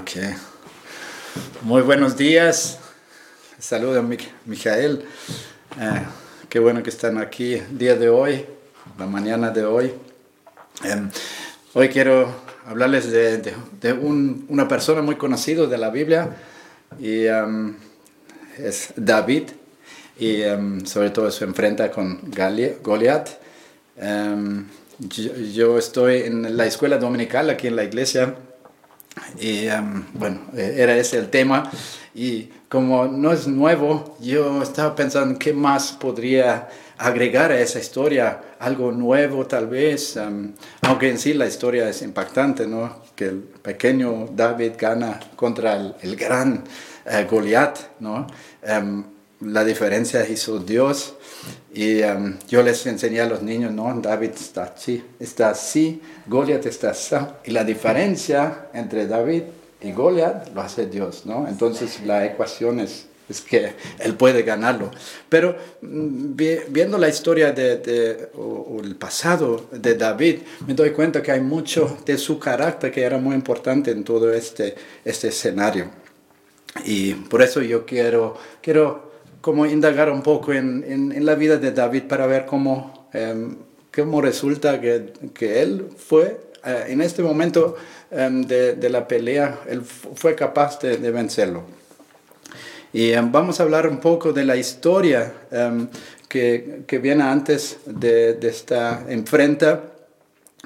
Okay. 0.00 0.32
Muy 1.62 1.82
buenos 1.82 2.16
días. 2.16 2.78
Saludos 3.58 3.98
a 3.98 4.28
Mijael. 4.46 5.04
Eh, 5.80 6.02
qué 6.48 6.60
bueno 6.60 6.84
que 6.84 6.90
están 6.90 7.18
aquí 7.18 7.54
el 7.54 7.78
día 7.78 7.96
de 7.96 8.08
hoy, 8.08 8.46
la 8.96 9.06
mañana 9.06 9.50
de 9.50 9.64
hoy. 9.64 9.92
Em, 10.84 11.10
hoy 11.74 11.88
quiero 11.88 12.32
hablarles 12.64 13.10
de, 13.10 13.54
una 13.92 14.68
persona 14.68 15.02
muy 15.02 15.16
conocida 15.16 15.66
de 15.66 15.78
la 15.78 15.90
Biblia 15.90 16.36
y 17.00 17.26
em, 17.26 17.74
es 18.56 18.92
David 18.94 19.50
y 20.16 20.42
em, 20.42 20.86
sobre 20.86 21.10
todo 21.10 21.28
se 21.32 21.42
enfrenta 21.44 21.90
con 21.90 22.20
Goliat. 22.84 23.30
Yo, 25.08 25.78
estoy 25.78 26.22
en 26.22 26.56
la 26.56 26.66
escuela 26.66 26.98
dominical 26.98 27.50
aquí 27.50 27.66
en 27.66 27.76
la 27.76 27.84
iglesia 27.84 28.36
y 29.38 29.66
bueno, 30.14 30.40
e, 30.56 30.74
era 30.78 30.96
ese 30.96 31.18
el 31.18 31.30
tema 31.30 31.70
y 32.14 32.50
como 32.68 33.06
no 33.06 33.32
es 33.32 33.46
nuevo, 33.46 34.16
yo 34.20 34.62
estaba 34.62 34.94
pensando 34.94 35.38
qué 35.38 35.52
más 35.52 35.92
podría 35.92 36.68
agregar 36.98 37.50
a 37.50 37.60
esa 37.60 37.78
historia, 37.78 38.40
algo 38.58 38.92
nuevo 38.92 39.46
tal 39.46 39.68
vez, 39.68 40.18
aunque 40.82 41.08
en 41.08 41.18
sí 41.18 41.34
la 41.34 41.46
historia 41.46 41.88
es 41.88 42.02
impactante, 42.02 42.66
¿no? 42.66 43.02
Que 43.16 43.26
el 43.26 43.38
pequeño 43.38 44.28
David 44.32 44.72
gana 44.78 45.18
contra 45.34 45.76
el, 46.00 46.16
gran 46.16 46.62
uh, 47.06 47.30
Goliat, 47.30 47.78
¿no? 48.00 48.26
La 49.40 49.64
diferencia 49.64 50.28
hizo 50.28 50.58
Dios 50.58 51.14
y 51.72 52.00
yo 52.48 52.62
les 52.62 52.86
enseñé 52.86 53.20
a 53.20 53.26
los 53.26 53.42
niños, 53.42 53.72
no, 53.72 53.92
David 54.00 54.30
está 54.34 54.64
así, 54.64 55.02
está 55.18 55.50
así, 55.50 56.02
Goliat 56.26 56.66
está 56.66 56.90
así, 56.90 57.16
y 57.44 57.52
la 57.52 57.64
diferencia 57.64 58.66
entre 58.74 59.06
David 59.06 59.42
y 59.80 59.92
Goliat 59.92 60.52
lo 60.54 60.60
hace 60.60 60.86
Dios, 60.86 61.24
¿no? 61.24 61.48
Entonces 61.48 62.00
la 62.04 62.26
ecuación 62.26 62.80
es, 62.80 63.06
que 63.48 63.74
él 64.00 64.16
puede 64.16 64.42
ganarlo. 64.42 64.90
Pero 65.28 65.56
mm, 65.80 66.34
viendo 66.68 66.98
la 66.98 67.08
historia 67.08 67.52
de, 67.52 68.28
o, 68.34 68.80
el 68.82 68.96
pasado 68.96 69.68
de 69.70 69.94
David, 69.94 70.40
me 70.66 70.74
doy 70.74 70.90
cuenta 70.90 71.22
que 71.22 71.30
hay 71.30 71.40
mucho 71.40 71.98
de 72.04 72.18
su 72.18 72.40
carácter 72.40 72.90
que 72.90 73.02
era 73.02 73.18
muy 73.18 73.36
importante 73.36 73.92
en 73.92 74.02
todo 74.02 74.32
este, 74.34 74.74
este 75.04 75.28
escenario. 75.28 75.90
Y 76.84 77.14
por 77.14 77.40
eso 77.40 77.62
yo 77.62 77.86
quiero, 77.86 78.36
quiero 78.60 79.09
como 79.40 79.66
indagar 79.66 80.10
un 80.10 80.22
poco 80.22 80.52
en, 80.52 80.84
en, 80.86 81.24
la 81.24 81.34
vida 81.34 81.56
de 81.56 81.72
David 81.72 82.04
para 82.04 82.26
ver 82.26 82.46
cómo, 82.46 83.08
em, 83.12 83.56
cómo 83.94 84.20
resulta 84.20 84.80
que, 84.80 85.12
que 85.32 85.62
él 85.62 85.88
fue 85.96 86.40
eh, 86.64 86.86
en 86.88 87.00
este 87.00 87.22
momento 87.22 87.76
em, 88.10 88.42
de, 88.42 88.74
de, 88.74 88.90
la 88.90 89.08
pelea, 89.08 89.60
él 89.68 89.82
fue 89.82 90.34
capaz 90.34 90.78
de, 90.80 91.10
vencerlo. 91.10 91.62
Y 92.92 93.12
em, 93.12 93.32
vamos 93.32 93.60
a 93.60 93.62
hablar 93.62 93.86
un 93.86 93.98
poco 93.98 94.32
de 94.32 94.44
la 94.44 94.56
historia 94.56 95.32
que, 96.28 96.82
que, 96.86 96.98
viene 96.98 97.24
antes 97.24 97.78
de, 97.86 98.34
de, 98.34 98.48
esta 98.48 99.04
enfrenta. 99.08 99.84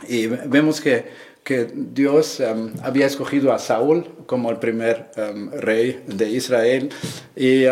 Y 0.09 0.27
vemos 0.27 0.81
que, 0.81 1.05
que 1.45 1.71
Dios 1.75 2.43
había 2.83 3.07
escogido 3.07 3.53
a 3.53 3.59
Saúl 3.59 4.07
como 4.25 4.51
el 4.51 4.57
primer 4.57 5.11
rey 5.53 6.03
de 6.07 6.31
Israel. 6.31 6.89
Y 7.37 7.65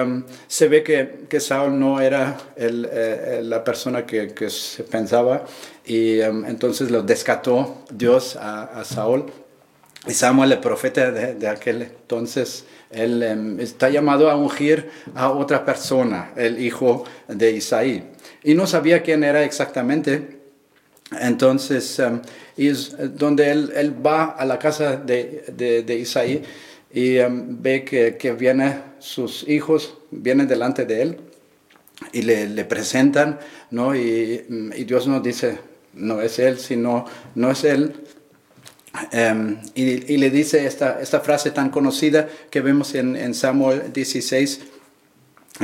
se 0.46 0.68
ve 0.68 0.82
que, 0.82 1.24
que, 1.28 1.40
Saúl 1.40 1.80
no 1.80 2.00
era 2.00 2.36
el, 2.54 2.86
eh, 2.92 3.40
la 3.42 3.64
persona 3.64 4.04
que, 4.04 4.50
se 4.50 4.84
pensaba 4.84 5.46
y 5.86 6.20
entonces 6.20 6.90
lo 6.90 7.02
descató 7.02 7.82
Dios 7.90 8.36
a, 8.36 8.84
Saúl. 8.84 9.32
Y 10.06 10.12
Samuel, 10.12 10.52
el 10.52 10.58
profeta 10.58 11.10
de, 11.10 11.48
aquel 11.48 11.82
entonces, 11.82 12.66
él 12.90 13.58
está 13.58 13.88
llamado 13.88 14.28
a 14.30 14.36
ungir 14.36 14.90
a 15.14 15.30
otra 15.30 15.64
persona, 15.64 16.32
el 16.36 16.60
hijo 16.62 17.04
de 17.28 17.52
Isaí. 17.52 18.10
Y 18.42 18.54
no 18.54 18.66
sabía 18.66 19.02
quién 19.02 19.24
era 19.24 19.44
exactamente. 19.44 20.41
Entonces, 21.20 21.98
um, 21.98 22.20
es 22.56 22.96
donde 23.16 23.50
él, 23.50 23.72
él, 23.74 23.94
va 24.04 24.24
a 24.24 24.44
la 24.44 24.58
casa 24.58 24.96
de, 24.96 25.44
de, 25.54 25.98
Isaí 25.98 26.42
y 26.92 27.18
ve 27.18 27.84
que, 27.84 28.16
que 28.16 28.32
vienen 28.32 28.82
sus 28.98 29.48
hijos, 29.48 29.98
vienen 30.10 30.46
delante 30.46 30.84
de 30.84 31.02
él 31.02 31.20
y 32.12 32.22
le, 32.22 32.48
le 32.48 32.64
presentan, 32.64 33.38
¿no? 33.70 33.94
Y, 33.94 34.70
y 34.76 34.84
Dios 34.84 35.06
nos 35.06 35.22
dice, 35.22 35.58
no 35.94 36.20
es 36.20 36.38
él, 36.38 36.58
sino 36.58 37.06
no 37.34 37.50
es 37.50 37.64
él. 37.64 37.94
Em, 39.10 39.58
y, 39.74 40.16
le 40.18 40.30
dice 40.30 40.66
esta, 40.66 41.00
esta 41.00 41.20
frase 41.20 41.50
tan 41.50 41.70
conocida 41.70 42.28
que 42.50 42.60
vemos 42.60 42.94
en, 42.94 43.16
en 43.16 43.34
Samuel 43.34 43.92
16, 43.92 44.60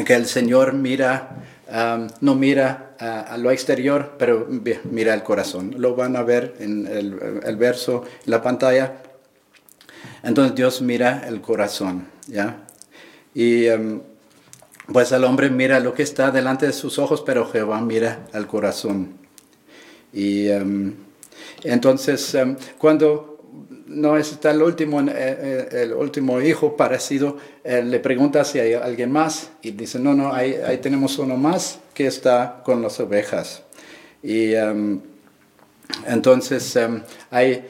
que 0.07 0.15
el 0.15 0.27
Señor 0.27 0.73
mira, 0.73 1.45
no 2.21 2.35
mira 2.35 2.95
a, 2.99 3.37
lo 3.37 3.51
exterior, 3.51 4.15
pero 4.19 4.47
mira 4.91 5.15
el 5.15 5.23
corazón. 5.23 5.75
Lo 5.77 5.95
van 5.95 6.17
a 6.17 6.23
ver 6.23 6.55
en 6.61 6.87
el, 6.87 7.57
verso, 7.57 8.05
en 8.25 8.31
la 8.31 8.43
pantalla. 8.43 9.03
Entonces 10.23 10.55
Dios 10.55 10.81
mira 10.81 11.25
el 11.29 11.41
corazón, 11.41 12.09
¿ya? 12.27 12.65
Y 13.35 13.67
pues 14.93 15.13
el 15.13 15.25
hombre 15.25 15.51
mira 15.51 15.81
lo 15.81 15.93
que 15.93 16.03
está 16.03 16.31
delante 16.31 16.67
de 16.67 16.73
sus 16.73 16.99
ojos, 16.99 17.23
pero 17.25 17.47
Jehová 17.47 17.81
mira 17.81 18.27
al 18.33 18.47
corazón. 18.47 19.19
Y 20.13 20.49
entonces, 21.63 22.37
cuando 22.79 23.28
no 23.89 24.17
está 24.17 24.51
el 24.51 24.63
último, 24.63 25.01
eh, 25.01 25.07
eh, 25.11 25.69
el 25.73 25.93
último 25.95 26.41
hijo 26.41 26.77
parecido, 26.77 27.37
eh, 27.65 27.83
le 27.83 27.99
pregunta 28.01 28.45
si 28.45 28.59
hay 28.59 28.75
alguien 28.75 29.11
más 29.11 29.51
y 29.63 29.73
dice, 29.73 29.99
no, 29.99 30.15
no, 30.15 30.33
ahí, 30.33 30.79
tenemos 30.83 31.19
uno 31.19 31.37
más 31.37 31.81
que 31.95 32.07
está 32.07 32.61
con 32.65 32.83
las 32.83 33.01
ovejas. 33.01 33.63
Y 34.23 34.53
em, 34.55 35.01
entonces 36.07 36.79
ahí 37.31 37.65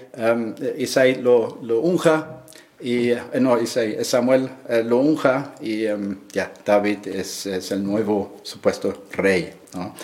Isaí 0.77 1.17
lo, 1.17 1.59
lo 1.63 1.81
unja 1.81 2.43
y 2.81 3.13
no, 3.41 3.61
Isaí, 3.61 4.05
Samuel 4.05 4.49
lo 4.85 4.99
unja 4.99 5.55
y 5.61 5.85
ya, 6.33 6.53
David 6.65 7.07
es, 7.07 7.47
es, 7.47 7.71
el 7.71 7.85
nuevo 7.85 8.39
supuesto 8.43 9.05
rey. 9.13 9.53
¿no? 9.75 9.95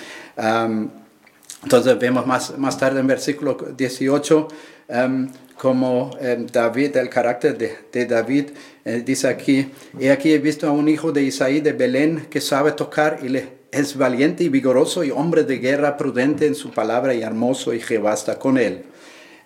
Entonces 1.65 1.99
vemos 1.99 2.27
más, 2.27 2.57
más 2.59 2.79
tarde 2.79 3.01
en 3.01 3.07
versículo 3.07 3.57
18 3.77 4.49
um, 4.89 5.29
como 5.59 6.11
um, 6.11 6.47
David, 6.47 6.97
el 6.97 7.09
carácter 7.09 7.57
de, 7.57 8.07
David, 8.07 8.51
eh, 8.85 9.03
dice 9.05 9.29
aquí, 9.29 9.71
y 9.99 10.09
aquí 10.09 10.33
he 10.33 10.39
visto 10.39 10.67
a 10.67 10.73
un 10.73 10.89
hijo 10.89 11.13
de 11.13 11.23
Isaí 11.23 11.61
de 11.61 11.73
Belén 11.73 12.27
que 12.29 12.41
sabe 12.41 12.73
tocar 12.73 13.21
y 13.23 13.29
le, 13.29 13.49
es 13.71 13.97
valiente 13.97 14.45
y 14.45 14.49
vigoroso 14.49 15.05
y 15.05 15.11
hombre 15.11 15.45
de 15.45 15.59
guerra, 15.59 15.97
prudente 15.97 16.47
en 16.47 16.55
su 16.55 16.71
palabra 16.71 17.15
y 17.15 17.23
hermoso 17.23 17.73
y 17.73 17.81
Jehová 17.81 18.15
está 18.15 18.39
con 18.39 18.59
él. 18.59 18.85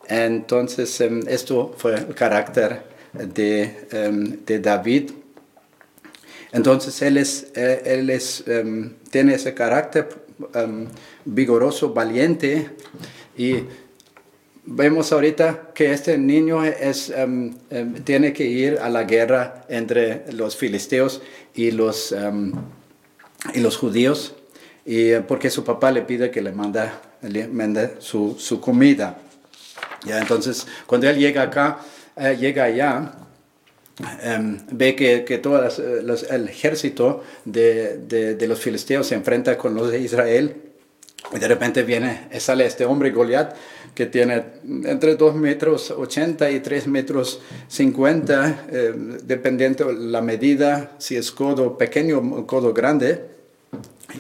Entonces 0.08 1.00
um, 1.00 1.20
esto 1.28 1.74
fue 1.76 1.94
el 1.94 2.14
carácter 2.14 2.82
de, 3.12 4.38
de 4.44 4.58
David. 4.60 5.10
Entonces 6.52 7.02
él, 7.02 7.18
es, 7.18 7.48
eh, 7.54 7.82
él 7.84 8.08
es, 8.08 8.44
tiene 9.10 9.34
ese 9.34 9.52
carácter 9.52 10.08
vigoroso, 11.24 11.92
valiente. 11.92 12.70
Y 13.36 13.64
vemos 14.70 15.12
ahorita 15.12 15.70
que 15.74 15.92
este 15.92 16.18
niño 16.18 16.64
es, 16.64 17.10
em, 17.10 17.54
em, 17.70 17.94
tiene 18.04 18.32
que 18.32 18.44
ir 18.44 18.78
a 18.80 18.90
la 18.90 19.04
guerra 19.04 19.64
entre 19.68 20.30
los 20.32 20.56
filisteos 20.56 21.22
y 21.54 21.70
los, 21.70 22.12
em, 22.12 22.52
y 23.54 23.60
los 23.60 23.76
judíos, 23.76 24.34
y, 24.84 25.12
eh, 25.12 25.20
porque 25.26 25.50
su 25.50 25.64
papá 25.64 25.90
le 25.90 26.02
pide 26.02 26.30
que 26.30 26.42
le 26.42 26.52
manda, 26.52 27.00
le 27.22 27.48
mande 27.48 27.94
su, 27.98 28.36
su 28.38 28.60
comida. 28.60 29.18
¿Ya? 30.04 30.18
Entonces, 30.20 30.66
cuando 30.86 31.08
él 31.08 31.18
llega 31.18 31.42
acá, 31.42 31.78
eh, 32.16 32.36
llega 32.38 32.64
allá, 32.64 33.12
ve 34.70 34.94
que, 34.94 35.24
que 35.24 35.38
todo 35.38 35.60
el 35.60 36.48
ejército 36.48 37.24
de, 37.44 37.98
de, 37.98 38.36
de, 38.36 38.46
los 38.46 38.60
filisteos 38.60 39.08
se 39.08 39.16
enfrenta 39.16 39.58
con 39.58 39.74
los 39.74 39.90
de 39.90 39.98
Israel 39.98 40.67
y 41.34 41.38
de 41.38 41.48
repente 41.48 41.82
viene, 41.82 42.28
sale 42.38 42.64
este 42.64 42.84
hombre 42.84 43.10
Goliat 43.10 43.54
que 43.94 44.06
tiene 44.06 44.44
entre 44.84 45.16
2 45.16 45.34
metros 45.34 45.90
80 45.90 46.50
y 46.50 46.60
3 46.60 46.86
metros 46.86 47.40
50, 47.66 48.66
eh, 48.70 48.92
dependiendo 49.24 49.92
la 49.92 50.20
medida, 50.22 50.92
si 50.98 51.16
es 51.16 51.32
codo 51.32 51.76
pequeño 51.76 52.18
o 52.18 52.46
codo 52.46 52.72
grande. 52.72 53.24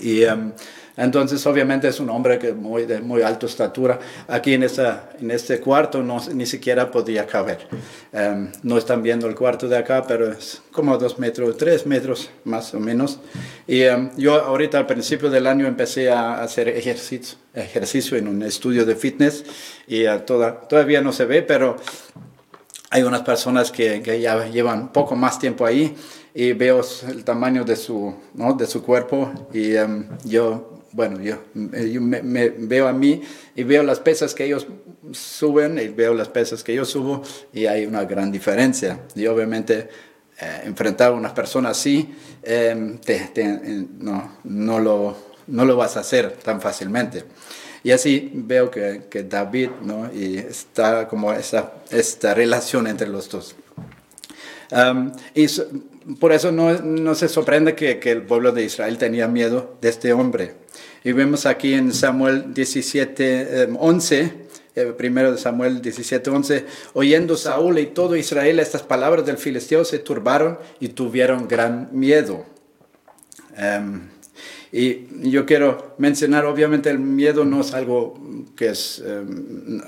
Y 0.02 0.24
em, 0.24 0.52
Entonces, 0.98 1.46
obviamente 1.46 1.86
es 1.86 2.00
un 2.00 2.10
hombre 2.10 2.38
que 2.38 2.52
muy, 2.52 2.84
de 2.84 3.00
muy 3.00 3.22
alta 3.22 3.46
estatura. 3.46 4.00
Aquí 4.26 4.54
en, 4.54 4.64
esta, 4.64 5.10
en 5.20 5.30
este 5.30 5.60
cuarto 5.60 6.02
no, 6.02 6.20
ni 6.34 6.44
siquiera 6.44 6.90
podía 6.90 7.24
caber. 7.24 7.68
Em, 8.12 8.50
no 8.64 8.76
están 8.76 9.00
viendo 9.02 9.28
el 9.28 9.36
cuarto 9.36 9.68
de 9.68 9.76
acá, 9.78 10.04
pero 10.06 10.32
es 10.32 10.60
como 10.72 10.98
dos 10.98 11.18
metros, 11.20 11.56
tres 11.56 11.86
metros 11.86 12.30
más 12.44 12.74
o 12.74 12.80
menos. 12.80 13.20
Y 13.68 13.82
em, 13.82 14.10
yo 14.16 14.34
ahorita 14.34 14.78
al 14.78 14.86
principio 14.86 15.30
del 15.30 15.46
año 15.46 15.66
empecé 15.66 16.10
a 16.10 16.42
hacer 16.42 16.68
ejercicio, 16.68 17.38
ejercicio 17.54 18.16
en 18.16 18.26
un 18.26 18.42
estudio 18.42 18.84
de 18.84 18.96
fitness 18.96 19.44
y 19.86 20.06
uh, 20.06 20.20
toda, 20.20 20.60
todavía 20.62 21.00
no 21.00 21.12
se 21.12 21.24
ve, 21.26 21.42
pero 21.42 21.76
hay 22.90 23.02
unas 23.02 23.22
personas 23.22 23.70
que, 23.70 24.02
que, 24.02 24.20
ya 24.20 24.46
llevan 24.46 24.92
poco 24.92 25.14
más 25.14 25.38
tiempo 25.38 25.64
ahí 25.64 25.94
y 26.34 26.52
veo 26.52 26.82
el 27.08 27.24
tamaño 27.24 27.64
de 27.64 27.76
su, 27.76 28.14
¿no? 28.34 28.54
de 28.54 28.66
su 28.66 28.82
cuerpo 28.82 29.30
y 29.52 29.76
um, 29.76 30.04
yo 30.24 30.67
bueno, 30.92 31.20
yo, 31.20 31.38
me, 31.54 32.48
veo 32.50 32.88
a 32.88 32.92
mí 32.92 33.22
y 33.54 33.62
veo 33.62 33.82
las 33.82 34.00
pesas 34.00 34.34
que 34.34 34.44
ellos 34.44 34.66
suben 35.12 35.78
y 35.78 35.88
veo 35.88 36.14
las 36.14 36.28
pesas 36.28 36.62
que 36.64 36.74
yo 36.74 36.84
subo 36.84 37.22
y 37.52 37.66
hay 37.66 37.86
una 37.86 38.04
gran 38.04 38.32
diferencia. 38.32 39.00
Y 39.14 39.26
obviamente 39.26 39.88
eh, 40.40 40.60
enfrentar 40.64 41.12
a 41.12 41.14
una 41.14 41.34
persona 41.34 41.70
así, 41.70 42.14
em, 42.42 42.98
no, 43.98 44.38
no, 44.44 44.78
lo, 44.78 45.16
no 45.48 45.64
lo 45.64 45.76
vas 45.76 45.96
a 45.96 46.00
hacer 46.00 46.32
tan 46.32 46.60
fácilmente. 46.60 47.24
Y 47.82 47.90
así 47.92 48.30
veo 48.34 48.70
que, 48.70 49.04
que 49.08 49.22
David, 49.22 49.70
¿no? 49.82 50.12
Y 50.12 50.38
está 50.38 51.08
como 51.08 51.32
esa, 51.32 51.72
esta 51.90 52.34
relación 52.34 52.86
entre 52.86 53.08
los 53.08 53.28
dos. 53.28 53.54
Um, 54.70 55.12
y 55.34 55.46
por 56.20 56.32
eso 56.32 56.52
no, 56.52 56.72
no 56.74 57.14
se 57.14 57.28
sorprende 57.28 57.74
que, 57.74 57.98
que, 57.98 58.10
el 58.10 58.22
pueblo 58.22 58.52
de 58.52 58.64
Israel 58.64 58.98
tenía 58.98 59.26
miedo 59.26 59.76
de 59.80 59.88
este 59.88 60.12
hombre. 60.12 60.54
Y 61.04 61.12
vemos 61.12 61.46
aquí 61.46 61.74
en 61.74 61.92
Samuel 61.92 62.52
17, 62.54 63.68
11, 63.78 64.20
em, 64.20 64.30
eh, 64.74 64.94
primero 64.96 65.32
de 65.32 65.38
Samuel 65.38 65.80
17, 65.80 66.30
11, 66.30 66.66
oyendo 66.94 67.36
Saúl 67.36 67.78
y 67.78 67.86
todo 67.86 68.16
Israel 68.16 68.60
estas 68.60 68.82
palabras 68.82 69.24
del 69.24 69.38
filisteo, 69.38 69.84
se 69.84 69.98
turbaron 69.98 70.58
y 70.80 70.88
tuvieron 70.88 71.48
gran 71.48 71.88
miedo. 71.92 72.44
Um, 73.56 74.08
y 74.70 75.30
yo 75.30 75.46
quiero 75.46 75.94
mencionar, 75.96 76.44
obviamente 76.44 76.90
el 76.90 76.98
miedo 76.98 77.44
no 77.46 77.62
es 77.62 77.72
algo 77.72 78.18
que 78.54 78.68
es 78.68 79.02
um, 79.06 79.80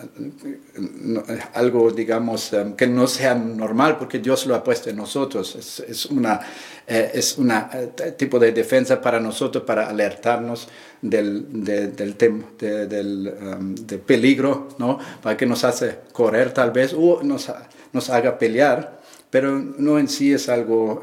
no, 1.03 1.23
algo, 1.53 1.91
digamos, 1.91 2.53
um, 2.55 2.73
que 2.73 2.87
no 2.87 3.07
sea 3.07 3.35
normal, 3.35 3.99
porque 3.99 4.21
Dios 4.21 4.47
lo 4.47 4.55
ha 4.55 4.65
puesto 4.65 4.89
en 4.89 4.97
nosotros. 4.97 5.55
Es, 5.55 5.81
es 5.81 6.07
una, 6.07 6.41
eh, 6.87 7.11
es 7.13 7.37
una 7.37 7.71
uh, 7.75 8.13
tipo 8.17 8.39
de 8.39 8.53
defensa 8.53 9.03
para 9.03 9.21
nosotros, 9.21 9.65
para 9.65 9.87
alertarnos 9.87 10.69
del, 11.03 11.63
de, 11.63 11.89
del, 11.89 12.17
de, 12.59 12.87
del 12.87 13.35
um, 13.43 13.75
de 13.75 13.99
peligro, 13.99 14.69
¿no? 14.79 14.99
Para 15.23 15.37
que 15.37 15.45
nos 15.45 15.63
hace 15.65 15.99
correr 16.13 16.55
tal 16.55 16.71
vez 16.71 16.95
o 16.97 17.23
nos, 17.23 17.53
nos 17.93 18.09
haga 18.09 18.39
pelear, 18.39 18.99
pero 19.29 19.59
no 19.59 19.99
en 19.99 20.09
sí 20.09 20.33
es 20.33 20.49
algo 20.49 21.03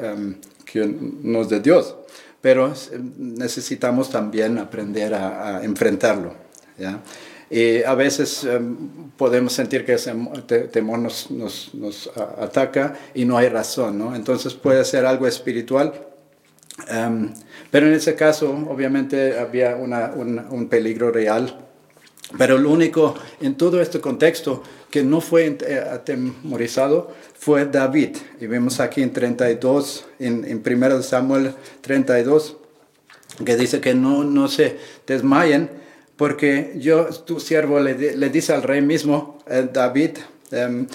que 0.65 0.85
nos 1.21 1.47
de 1.47 1.59
Dios 1.59 1.95
pero 2.47 2.71
eh, 2.71 2.99
necesitamos 3.17 4.09
también 4.09 4.57
aprender 4.57 5.13
a, 5.13 5.59
enfrentarlo. 5.65 6.33
¿ya? 6.79 7.01
Y 7.49 7.83
a 7.83 7.93
veces 7.93 8.45
em, 8.45 9.11
podemos 9.17 9.51
sentir 9.51 9.85
que 9.85 9.95
ese 9.95 10.13
temor 10.71 10.99
nos, 10.99 11.29
nos, 11.29 11.75
nos, 11.75 12.09
ataca 12.15 12.93
y 13.13 13.25
no 13.25 13.37
hay 13.37 13.49
razón, 13.49 13.97
¿no? 13.97 14.15
Entonces 14.15 14.53
puede 14.53 14.85
ser 14.85 15.05
algo 15.05 15.27
espiritual, 15.27 15.91
um, 16.89 17.33
pero 17.69 17.87
en 17.87 17.93
ese 17.95 18.15
caso 18.15 18.49
obviamente 18.69 19.37
había 19.37 19.75
una, 19.75 20.13
un, 20.15 20.39
un 20.49 20.69
peligro 20.69 21.11
real. 21.11 21.66
Pero 22.37 22.57
lo 22.57 22.71
único 22.71 23.15
en 23.39 23.55
todo 23.55 23.81
este 23.81 24.01
contexto 24.01 24.61
que 24.89 25.03
no 25.03 25.21
fue 25.21 25.57
eh, 25.65 25.79
atemorizado 25.79 27.13
fue 27.37 27.65
David. 27.65 28.17
Y 28.41 28.47
vemos 28.47 28.79
aquí 28.79 29.01
en 29.01 29.13
32, 29.13 30.05
en, 30.19 30.43
en 30.43 30.63
1 30.65 31.01
Samuel 31.03 31.53
32, 31.81 32.57
que 33.45 33.55
dice 33.55 33.79
que 33.79 33.93
no, 33.93 34.23
no 34.23 34.47
se 34.47 34.77
desmayen, 35.05 35.69
porque 36.17 36.73
yo, 36.77 37.05
tu 37.05 37.39
siervo, 37.39 37.79
le, 37.79 38.17
le 38.17 38.29
dice 38.29 38.53
al 38.53 38.63
rey 38.63 38.81
mismo, 38.81 39.39
eh, 39.47 39.67
David, 39.71 40.17
um, 40.51 40.87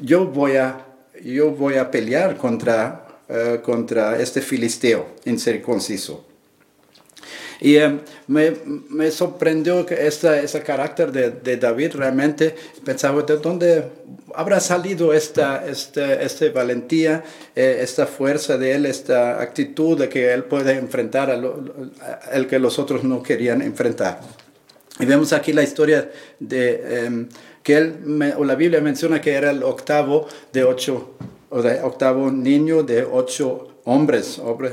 yo, 0.00 0.26
voy 0.26 0.56
a, 0.56 0.86
yo 1.22 1.50
voy 1.50 1.74
a 1.74 1.90
pelear 1.90 2.36
contra, 2.36 3.08
uh, 3.28 3.60
contra 3.60 4.18
este 4.20 4.40
filisteo 4.40 5.06
incircunciso. 5.24 6.31
Y 7.62 7.76
eh, 7.76 8.00
me, 8.26 8.52
me, 8.90 9.12
sorprendió 9.12 9.86
que 9.86 10.04
ese 10.04 10.62
carácter 10.66 11.12
de, 11.12 11.30
de, 11.30 11.56
David 11.56 11.92
realmente 11.94 12.56
pensaba 12.84 13.22
de 13.22 13.36
dónde 13.36 13.84
habrá 14.34 14.58
salido 14.58 15.12
esta, 15.12 15.64
esta, 15.64 16.12
esta 16.20 16.50
valentía, 16.50 17.22
eh, 17.54 17.78
esta 17.80 18.06
fuerza 18.06 18.58
de 18.58 18.72
él, 18.72 18.84
esta 18.84 19.40
actitud 19.40 19.96
de 19.96 20.08
que 20.08 20.32
él 20.32 20.42
puede 20.42 20.72
enfrentar 20.72 21.30
a 21.30 21.40
el 22.32 22.48
que 22.48 22.58
los 22.58 22.80
otros 22.80 23.04
no 23.04 23.22
querían 23.22 23.62
enfrentar. 23.62 24.20
Y 24.98 25.06
vemos 25.06 25.32
aquí 25.32 25.52
la 25.52 25.62
historia 25.62 26.10
de 26.40 27.04
em, 27.04 27.28
que 27.62 27.76
él, 27.76 28.34
o 28.38 28.44
la 28.44 28.56
Biblia 28.56 28.80
menciona 28.80 29.20
que 29.20 29.34
era 29.34 29.52
el 29.52 29.62
octavo 29.62 30.26
de 30.52 30.64
ocho, 30.64 31.14
o 31.48 31.62
de 31.62 31.80
octavo 31.80 32.28
niño 32.28 32.82
de 32.82 33.04
ocho 33.04 33.68
hombres, 33.84 34.40
hombres, 34.40 34.72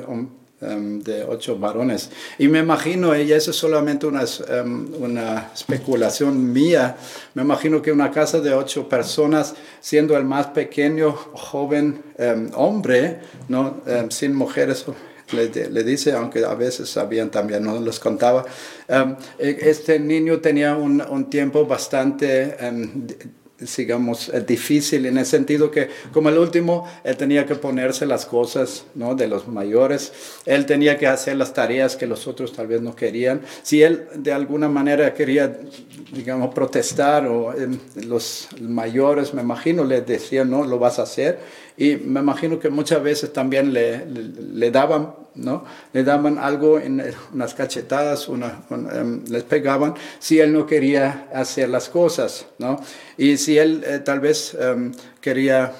Em, 0.61 1.01
de 1.01 1.23
ocho 1.23 1.57
varones. 1.57 2.09
Y 2.37 2.49
me 2.49 2.59
imagino, 2.59 3.17
y 3.17 3.31
eso 3.31 3.51
es 3.51 3.55
solamente 3.55 4.05
una, 4.05 4.25
um, 4.61 4.89
una 4.99 5.51
especulación 5.53 6.51
mía, 6.51 6.97
me 7.33 7.43
imagino 7.43 7.81
que 7.81 7.93
una 7.93 8.11
casa 8.11 8.41
de 8.41 8.53
ocho 8.53 8.89
personas, 8.89 9.55
siendo 9.79 10.17
el 10.17 10.25
más 10.25 10.47
pequeño 10.47 11.13
joven 11.13 12.03
um, 12.17 12.49
hombre, 12.55 13.21
¿no? 13.47 13.77
sin 14.09 14.35
mujeres, 14.35 14.83
le, 15.31 15.83
dice, 15.85 16.11
aunque 16.11 16.43
a 16.43 16.55
veces 16.55 16.89
sabían 16.89 17.31
también, 17.31 17.63
no 17.63 17.79
los 17.79 17.97
contaba. 17.97 18.43
E, 19.37 19.57
este 19.61 19.97
niño 19.97 20.41
tenía 20.41 20.75
un, 20.75 21.01
un 21.01 21.29
tiempo 21.29 21.65
bastante 21.67 22.57
digamos, 23.77 24.31
difícil 24.47 25.05
en 25.05 25.17
el 25.17 25.25
sentido 25.25 25.71
que 25.71 25.89
como 26.13 26.29
el 26.29 26.37
último, 26.37 26.87
él 27.03 27.17
tenía 27.17 27.45
que 27.45 27.55
ponerse 27.55 28.05
las 28.05 28.25
cosas 28.25 28.85
¿no? 28.95 29.15
de 29.15 29.27
los 29.27 29.47
mayores, 29.47 30.13
él 30.45 30.65
tenía 30.65 30.97
que 30.97 31.07
hacer 31.07 31.35
las 31.35 31.53
tareas 31.53 31.95
que 31.95 32.07
los 32.07 32.27
otros 32.27 32.53
tal 32.53 32.67
vez 32.67 32.81
no 32.81 32.95
querían. 32.95 33.41
Si 33.63 33.83
él 33.83 34.07
de 34.15 34.31
alguna 34.31 34.69
manera 34.69 35.13
quería, 35.13 35.59
digamos, 36.13 36.53
protestar 36.53 37.27
o 37.27 37.53
eh, 37.53 37.67
los 38.05 38.47
mayores, 38.61 39.33
me 39.33 39.41
imagino, 39.41 39.83
le 39.83 40.01
decían, 40.01 40.49
no, 40.49 40.65
lo 40.65 40.79
vas 40.79 40.99
a 40.99 41.03
hacer, 41.03 41.39
y 41.79 41.95
me 41.95 42.19
imagino 42.19 42.59
que 42.59 42.69
muchas 42.69 43.01
veces 43.01 43.31
también 43.31 43.71
le, 43.71 44.05
le, 44.05 44.69
daban, 44.69 45.15
¿no? 45.35 45.63
Le 45.93 46.03
daban 46.03 46.37
algo 46.37 46.77
en 46.77 47.01
unas 47.33 47.53
cachetadas, 47.53 48.27
una, 48.27 48.63
um, 48.69 49.23
les 49.29 49.43
pegaban 49.43 49.93
si 50.19 50.41
él 50.41 50.51
no 50.51 50.65
quería 50.65 51.29
hacer 51.33 51.69
las 51.69 51.87
cosas, 51.87 52.47
¿no? 52.57 52.81
Y 53.17 53.37
si 53.37 53.57
él 53.57 53.81
eh, 53.87 53.99
tal 53.99 54.19
vez 54.19 54.55
um, 54.55 54.91
quería 55.21 55.71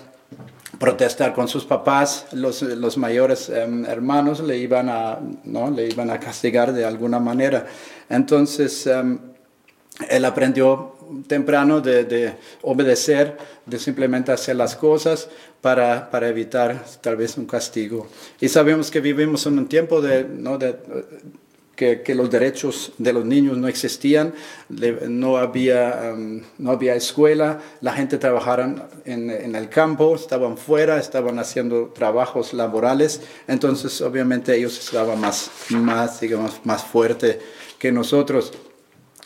protestar 0.80 1.34
con 1.34 1.50
sus 1.50 1.66
papás, 1.66 2.28
los, 2.32 2.62
los 2.62 2.98
mayores 2.98 3.50
um, 3.50 3.84
hermanos 3.84 4.40
le 4.40 4.58
iban, 4.58 4.88
a, 4.88 5.20
¿no? 5.44 5.70
le 5.70 5.90
iban 5.90 6.12
a 6.12 6.18
castigar 6.18 6.72
de 6.72 6.86
alguna 6.86 7.20
manera. 7.20 7.68
Entonces, 8.08 8.88
él 10.10 10.26
aprendió 10.26 10.96
temprano 11.28 11.82
de, 11.82 12.04
de, 12.04 12.34
obedecer, 12.62 13.38
de 13.66 13.80
simplemente 13.80 14.32
hacer 14.32 14.56
las 14.56 14.76
cosas 14.76 15.30
para, 15.62 16.10
para, 16.10 16.28
evitar 16.28 16.86
tal 17.02 17.16
vez 17.16 17.38
un 17.38 17.46
castigo. 17.46 18.08
Y 18.40 18.50
sabemos 18.50 18.92
que 18.92 19.00
vivimos 19.00 19.46
en 19.46 19.60
un 19.60 19.68
tiempo 19.68 20.02
de, 20.02 20.24
¿no? 20.24 20.58
que, 21.80 22.14
los 22.14 22.30
derechos 22.30 22.92
de 22.98 23.14
los 23.14 23.24
niños 23.24 23.58
no 23.58 23.70
existían, 23.70 24.34
no 25.08 25.38
había, 25.38 26.14
um, 26.14 26.42
no 26.58 26.72
había 26.72 26.96
escuela, 26.96 27.60
la 27.80 27.94
gente 27.94 28.18
trabajaba 28.18 28.90
en, 29.06 29.56
el 29.56 29.70
campo, 29.70 30.14
estaban 30.16 30.58
fuera, 30.58 31.00
estaban 31.00 31.40
haciendo 31.40 31.88
trabajos 31.96 32.54
laborales, 32.54 33.22
entonces 33.48 34.02
obviamente 34.02 34.56
ellos 34.58 34.78
estaban 34.78 35.22
más, 35.22 35.50
más, 35.70 36.20
digamos, 36.20 36.60
más 36.66 36.84
fuerte 36.84 37.40
que 37.78 37.94
nosotros 37.94 38.52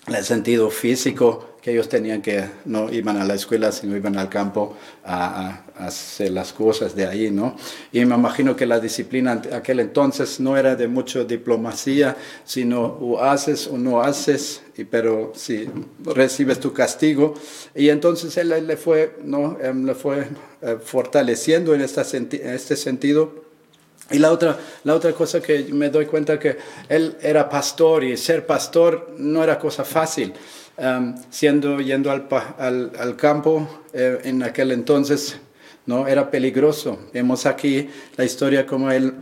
el 0.08 0.24
sentido 0.24 0.70
físico 0.70 1.54
que 1.64 1.72
ellos 1.72 1.88
tenían 1.88 2.22
que, 2.22 2.44
no 2.66 2.92
iban 2.92 3.16
a 3.16 3.24
la 3.24 3.36
escuela, 3.36 3.72
sino 3.72 3.96
iban 3.96 4.18
al 4.18 4.28
campo 4.28 4.76
a, 5.06 5.64
a, 5.78 5.86
hacer 5.88 6.32
las 6.32 6.52
cosas 6.52 6.94
de 6.94 7.08
ahí, 7.08 7.32
¿no? 7.32 7.56
Y 7.94 8.04
me 8.04 8.16
imagino 8.16 8.54
que 8.54 8.66
la 8.66 8.82
disciplina 8.82 9.42
aquel 9.54 9.80
entonces 9.80 10.42
no 10.42 10.58
era 10.58 10.76
de 10.76 10.90
mucha 10.90 11.24
diplomacia, 11.24 12.18
sino 12.44 12.82
o 12.82 13.22
haces 13.22 13.68
o 13.68 13.78
no 13.78 14.02
haces, 14.02 14.62
y, 14.76 14.84
pero 14.84 15.32
si 15.36 15.70
recibes 16.04 16.60
tu 16.60 16.74
castigo. 16.74 17.34
Y 17.74 17.88
entonces 17.88 18.36
él, 18.36 18.50
le 18.68 18.76
fue, 18.76 19.16
¿no? 19.24 19.58
Él 19.62 19.68
em, 19.68 19.86
le 19.86 19.96
fue 19.96 20.28
eh, 20.62 20.78
fortaleciendo 20.84 21.74
en, 21.74 21.80
esta 21.80 22.06
en 22.12 22.28
este 22.30 22.76
sentido 22.76 23.43
Y 24.14 24.20
la 24.20 24.32
otra, 24.32 24.58
la 24.84 24.96
otra 24.96 25.12
cosa 25.12 25.42
que 25.42 25.66
me 25.74 25.90
doy 25.90 26.06
cuenta 26.06 26.40
que 26.40 26.58
él 26.88 27.18
era 27.22 27.50
pastor 27.50 28.04
y 28.04 28.16
ser 28.16 28.46
pastor 28.46 29.16
no 29.18 29.44
era 29.44 29.60
cosa 29.60 29.84
fácil. 29.84 30.34
Um, 30.76 31.16
siendo 31.30 31.82
yendo 31.82 32.10
al, 32.10 32.28
al, 32.58 32.94
al 32.98 33.16
campo 33.16 33.84
eh, 33.94 34.22
en 34.24 34.42
aquel 34.42 34.72
entonces 34.72 35.38
no 35.86 36.08
era 36.08 36.32
peligroso. 36.32 36.98
Vemos 37.14 37.46
aquí 37.46 37.90
la 38.16 38.26
historia 38.26 38.66
como 38.66 38.90
él, 38.90 39.14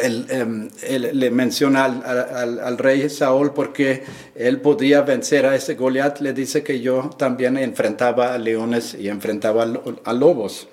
él, 0.00 0.26
em, 0.28 0.68
le 0.88 1.30
menciona 1.30 1.86
al, 1.86 2.02
al, 2.04 2.60
al, 2.60 2.78
rey 2.78 3.08
Saúl 3.08 3.52
porque 3.52 4.04
él 4.34 4.60
podía 4.60 5.02
vencer 5.02 5.46
a 5.46 5.56
ese 5.56 5.74
Goliat. 5.74 6.20
Le 6.20 6.32
dice 6.32 6.62
que 6.62 6.80
yo 6.80 7.10
también 7.18 7.56
enfrentaba 7.56 8.34
a 8.34 8.38
leones 8.38 8.94
y 8.94 9.08
enfrentaba 9.08 9.66
a, 10.04 10.12
lobos. 10.12 10.68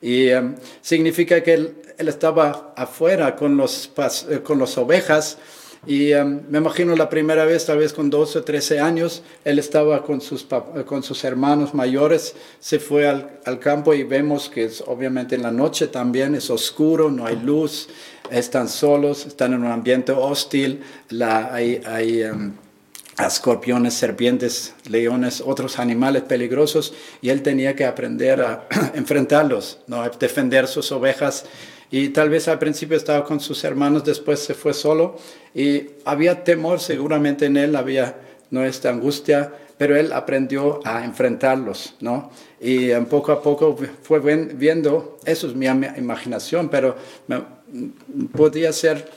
Y 0.00 0.32
um, 0.32 0.54
significa 0.80 1.42
que 1.42 1.81
él, 1.98 2.08
estaba 2.08 2.72
afuera 2.76 3.36
con 3.36 3.56
los, 3.56 3.90
eh, 4.28 4.40
con 4.42 4.58
las 4.58 4.76
ovejas 4.78 5.38
y 5.84 6.12
um, 6.14 6.42
me 6.48 6.58
imagino 6.58 6.94
la 6.94 7.08
primera 7.08 7.44
vez, 7.44 7.66
tal 7.66 7.78
vez 7.78 7.92
con 7.92 8.08
12 8.08 8.38
o 8.38 8.44
13 8.44 8.78
años, 8.78 9.22
él 9.44 9.58
estaba 9.58 10.04
con 10.04 10.20
sus, 10.20 10.46
con 10.86 11.02
sus 11.02 11.24
hermanos 11.24 11.74
mayores, 11.74 12.36
se 12.60 12.78
fue 12.78 13.08
al, 13.08 13.40
al, 13.44 13.58
campo 13.58 13.92
y 13.92 14.04
vemos 14.04 14.48
que 14.48 14.64
es, 14.64 14.82
obviamente 14.86 15.34
en 15.34 15.42
la 15.42 15.50
noche 15.50 15.88
también 15.88 16.36
es 16.36 16.50
oscuro, 16.50 17.10
no 17.10 17.26
hay 17.26 17.36
luz, 17.36 17.88
están 18.30 18.68
solos, 18.68 19.26
están 19.26 19.54
en 19.54 19.64
un 19.64 19.72
ambiente 19.72 20.12
hostil, 20.12 20.82
la, 21.08 21.52
hay, 21.52 21.80
hay 21.84 22.22
um, 22.24 22.52
escorpiones, 23.18 23.94
serpientes, 23.94 24.74
leones, 24.88 25.42
otros 25.44 25.80
animales 25.80 26.22
peligrosos 26.22 26.94
y 27.20 27.30
él 27.30 27.42
tenía 27.42 27.74
que 27.74 27.86
aprender 27.86 28.40
a 28.40 28.68
enfrentarlos, 28.94 29.80
¿no? 29.88 30.08
defender 30.10 30.68
sus 30.68 30.92
ovejas 30.92 31.44
y 31.92 32.08
tal 32.08 32.30
vez 32.30 32.48
al 32.48 32.58
principio 32.58 32.96
estaba 32.96 33.22
con 33.22 33.38
sus 33.38 33.62
hermanos, 33.62 34.02
después 34.02 34.40
se 34.40 34.54
fue 34.54 34.72
solo 34.72 35.16
y 35.54 35.82
había 36.06 36.42
temor 36.42 36.80
seguramente 36.80 37.46
en 37.46 37.58
él, 37.58 37.76
había 37.76 38.16
no 38.50 38.64
esta 38.64 38.88
angustia, 38.90 39.52
pero 39.76 39.94
él 39.94 40.12
aprendió 40.12 40.80
a 40.84 41.04
enfrentarlos, 41.04 41.94
¿no? 42.00 42.30
Y 42.60 42.92
poco 43.10 43.32
a 43.32 43.42
poco 43.42 43.76
fue 44.02 44.20
viendo, 44.20 45.18
eso 45.26 45.46
es 45.46 45.54
mi 45.54 45.66
imaginación, 45.66 46.70
pero 46.70 46.96
podía 48.34 48.72
ser 48.72 49.10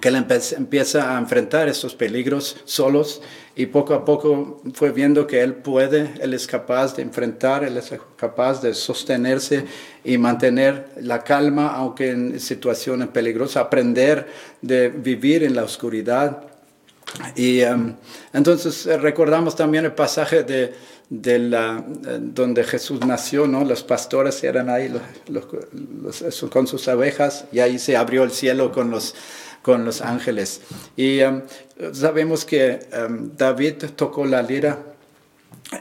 que 0.00 0.08
él 0.08 0.16
empieza 0.16 1.16
a 1.16 1.18
enfrentar 1.18 1.66
estos 1.68 1.94
peligros 1.94 2.58
solos 2.64 3.22
y 3.56 3.66
poco 3.66 3.94
a 3.94 4.04
poco 4.04 4.60
fue 4.74 4.92
viendo 4.92 5.26
que 5.26 5.40
él 5.40 5.54
puede, 5.54 6.12
él 6.20 6.34
es 6.34 6.46
capaz 6.46 6.94
de 6.94 7.02
enfrentar, 7.02 7.64
él 7.64 7.76
es 7.76 7.92
capaz 8.16 8.60
de 8.60 8.74
sostenerse 8.74 9.64
y 10.04 10.18
mantener 10.18 10.90
la 11.00 11.24
calma 11.24 11.68
aunque 11.68 12.10
en 12.10 12.38
situaciones 12.38 13.08
peligrosas, 13.08 13.64
aprender 13.64 14.28
de 14.60 14.90
vivir 14.90 15.42
en 15.42 15.56
la 15.56 15.64
oscuridad. 15.64 16.44
Y 17.34 17.62
um, 17.62 17.96
entonces 18.34 18.86
eh, 18.86 18.98
recordamos 18.98 19.56
también 19.56 19.86
el 19.86 19.92
pasaje 19.92 20.42
de, 20.44 20.74
de 21.08 21.38
la, 21.38 21.82
eh, 22.06 22.18
donde 22.20 22.64
Jesús 22.64 23.04
nació, 23.06 23.46
¿no? 23.46 23.64
Los 23.64 23.82
pastores 23.82 24.44
eran 24.44 24.68
ahí 24.68 24.92
con 26.50 26.66
sus 26.66 26.86
abejas 26.88 27.46
y 27.50 27.60
ahí 27.60 27.78
se 27.78 27.96
abrió 27.96 28.24
el 28.24 28.30
cielo 28.30 28.72
con 28.72 28.90
los 28.90 29.14
con 29.62 29.84
los 29.84 30.00
ángeles. 30.00 30.62
Y 30.96 31.22
um, 31.22 31.42
sabemos 31.92 32.44
que 32.44 32.80
um, 32.92 33.30
David 33.36 33.84
tocó 33.96 34.24
la 34.24 34.42
lira 34.42 34.78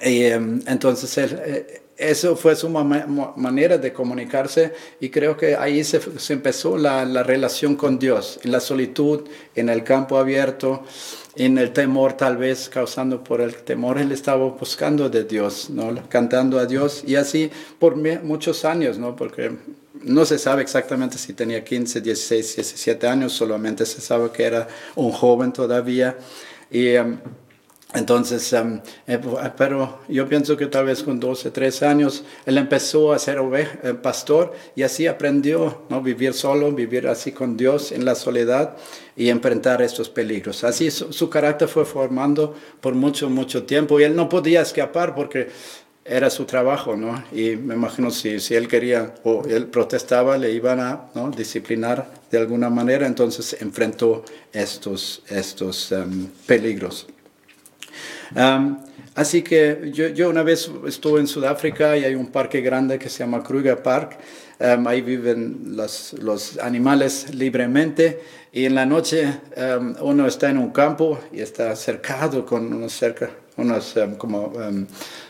y 0.01 0.31
um, 0.31 0.59
entonces 0.67 1.17
eh, 1.17 1.81
eso 1.97 2.35
fue 2.35 2.55
su 2.55 2.69
manera 2.69 3.77
de 3.77 3.91
comunicarse 3.91 4.73
y 4.99 5.09
creo 5.09 5.35
que 5.35 5.55
ahí 5.55 5.83
se, 5.83 5.99
empezó 6.29 6.77
la, 6.77 7.05
la, 7.05 7.23
relación 7.23 7.75
con 7.75 7.97
Dios, 7.97 8.39
en 8.43 8.51
la 8.51 8.59
solitud, 8.59 9.27
en 9.55 9.69
el 9.69 9.83
campo 9.83 10.19
abierto, 10.19 10.83
en 11.35 11.57
el 11.57 11.73
temor 11.73 12.13
tal 12.13 12.37
vez 12.37 12.69
causando 12.69 13.23
por 13.23 13.41
el 13.41 13.55
temor, 13.55 13.97
él 13.97 14.11
estaba 14.11 14.45
buscando 14.45 15.09
de 15.09 15.23
Dios, 15.23 15.69
¿no? 15.69 15.95
cantando 16.09 16.59
a 16.59 16.65
Dios 16.65 17.03
y 17.05 17.15
así 17.15 17.49
por 17.79 17.95
muchos 17.95 18.63
años, 18.63 18.97
¿no? 18.99 19.15
porque 19.15 19.51
no 20.07 20.25
se 20.25 20.39
sabe 20.39 20.61
exactamente 20.61 21.17
si 21.17 21.33
tenía 21.33 21.63
15, 21.63 22.01
16, 22.01 22.55
17 22.55 23.07
años, 23.07 23.33
solamente 23.33 23.85
se 23.85 24.01
sabe 24.01 24.31
que 24.31 24.43
era 24.43 24.67
un 24.95 25.11
joven 25.11 25.53
todavía. 25.53 26.17
Y 26.71 26.95
um, 26.97 27.17
entonces, 27.93 28.51
um, 28.51 28.81
eh, 29.07 29.19
pero 29.57 29.99
yo 30.09 30.27
pienso 30.27 30.57
que 30.57 30.67
tal 30.67 30.85
vez 30.85 31.03
con 31.03 31.19
12, 31.21 31.51
13 31.51 31.85
años, 31.85 32.25
él 32.45 32.57
empezó 32.57 33.13
a 33.13 33.19
ser 33.19 33.39
eh, 33.39 33.93
pastor 33.93 34.53
y 34.75 34.83
así 34.83 35.07
aprendió 35.07 35.83
¿no? 35.89 36.01
vivir 36.01 36.33
solo, 36.33 36.71
vivir 36.73 37.07
así 37.07 37.31
con 37.31 37.55
Dios 37.55 37.93
en 37.93 38.03
la 38.03 38.15
soledad 38.15 38.75
y 39.15 39.29
enfrentar 39.29 39.81
estos 39.81 40.09
peligros. 40.09 40.65
Así 40.65 40.91
su 40.91 41.29
carácter 41.29 41.69
fue 41.69 41.85
formando 41.85 42.55
por 42.81 42.93
mucho, 42.93 43.29
mucho 43.29 43.63
tiempo 43.63 43.99
y 43.99 44.03
él 44.03 44.15
no 44.15 44.27
podía 44.27 44.61
escapar 44.61 45.15
porque 45.15 45.47
era 46.07 46.29
su 46.29 46.45
trabajo, 46.45 46.95
¿no? 46.95 47.21
Y 47.31 47.57
me 47.57 47.75
imagino 47.75 48.09
si, 48.11 48.39
si 48.39 48.55
él 48.55 48.67
quería 48.67 49.13
o 49.23 49.43
él 49.45 49.67
protestaba, 49.67 50.37
le 50.37 50.51
iban 50.51 50.79
a 50.79 51.09
disciplinar 51.35 52.09
de 52.31 52.37
alguna 52.37 52.69
manera, 52.69 53.05
entonces 53.05 53.57
enfrentó 53.61 54.23
estos, 54.53 55.21
estos 55.27 55.91
um, 55.91 56.27
peligros. 56.45 57.07
Um, 58.35 58.77
así 59.15 59.41
que 59.41 59.91
yo, 59.93 60.07
yo, 60.07 60.29
una 60.29 60.43
vez 60.43 60.69
estuve 60.85 61.19
en 61.19 61.27
Sudáfrica 61.27 61.97
y 61.97 62.05
hay 62.05 62.15
un 62.15 62.27
parque 62.27 62.61
grande 62.61 62.97
que 62.99 63.09
se 63.09 63.19
llama 63.19 63.43
Kruger 63.43 63.81
Park. 63.83 64.17
Um, 64.59 64.87
ahí 64.87 65.01
viven 65.01 65.75
los, 65.75 66.13
los, 66.13 66.57
animales 66.59 67.35
libremente 67.35 68.21
y 68.51 68.65
en 68.65 68.73
la 68.73 68.85
noche 68.87 69.39
uno 70.01 70.25
está 70.25 70.49
en 70.49 70.57
un 70.57 70.71
campo 70.71 71.19
y 71.31 71.41
está 71.41 71.75
cercado 71.75 72.43
con 72.43 72.73
unos, 72.73 72.93
cerca, 72.93 73.29
unos 73.55 73.93
como 74.17 74.51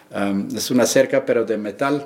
Um, 0.10 0.48
es 0.56 0.72
una 0.72 0.86
cerca 0.86 1.26
pero 1.26 1.44
de 1.44 1.58
metal 1.58 2.06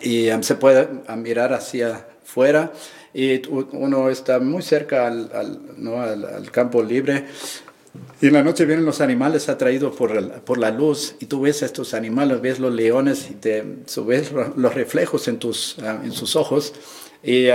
y 0.00 0.30
um, 0.30 0.44
se 0.44 0.54
puede 0.54 0.88
um, 1.08 1.20
mirar 1.20 1.52
hacia 1.52 2.06
afuera 2.22 2.72
y 3.12 3.42
uno 3.48 4.10
está 4.10 4.38
muy 4.38 4.62
cerca 4.62 5.08
al, 5.08 5.28
al, 5.34 5.60
¿no? 5.76 6.00
al, 6.00 6.50
campo 6.52 6.84
libre 6.84 7.24
y 8.20 8.28
en 8.28 8.32
la 8.32 8.44
noche 8.44 8.64
vienen 8.64 8.84
los 8.84 9.00
animales 9.00 9.48
atraídos 9.48 9.96
por, 9.96 10.40
por 10.42 10.58
la 10.58 10.70
luz 10.70 11.16
y 11.18 11.26
tú 11.26 11.40
ves 11.40 11.62
estos 11.62 11.94
animales, 11.94 12.40
ves 12.40 12.60
los 12.60 12.72
leones 12.72 13.28
y 13.28 13.34
te 13.34 13.64
ves 14.06 14.30
los 14.32 14.74
reflejos 14.74 15.26
en, 15.26 15.38
tus, 15.38 15.76
en 15.78 16.12
sus 16.12 16.36
ojos 16.36 16.74
y 17.24 17.48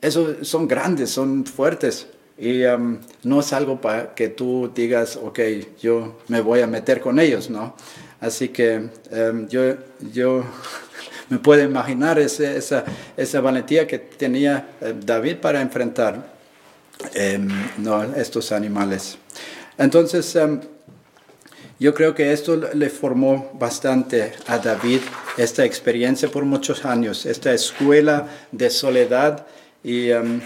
esos 0.00 0.46
son 0.46 0.68
grandes, 0.68 1.10
son 1.10 1.44
fuertes. 1.46 2.08
Y 2.36 2.62
no 3.22 3.40
es 3.40 3.52
algo 3.52 3.80
para 3.80 4.14
que 4.14 4.28
tú 4.28 4.72
digas, 4.74 5.16
ok, 5.22 5.38
yo 5.80 6.18
me 6.28 6.40
voy 6.40 6.60
a 6.60 6.66
meter 6.66 7.00
con 7.00 7.20
ellos, 7.20 7.48
¿no? 7.48 7.76
Así 8.24 8.48
que 8.48 8.88
em, 9.10 9.46
yo, 9.48 9.76
yo 10.12 10.44
me 11.28 11.38
puedo 11.38 11.62
imaginar 11.62 12.18
esa, 12.18 12.84
esa, 13.16 13.40
valentía 13.42 13.86
que 13.86 13.98
tenía 13.98 14.66
eh, 14.80 14.94
David 14.98 15.36
para 15.36 15.60
enfrentar 15.60 16.32
no, 17.76 18.02
estos 18.14 18.50
animales. 18.52 19.18
Entonces, 19.76 20.38
yo 21.78 21.92
creo 21.92 22.14
que 22.14 22.32
esto 22.32 22.56
le 22.56 22.88
formó 22.88 23.50
bastante 23.54 24.32
a 24.46 24.58
David, 24.58 25.00
esta 25.36 25.64
experiencia 25.64 26.30
por 26.30 26.44
muchos 26.44 26.86
años, 26.86 27.26
esta 27.26 27.52
escuela 27.52 28.28
de 28.52 28.70
soledad 28.70 29.44
y 29.82 30.10
en, 30.10 30.40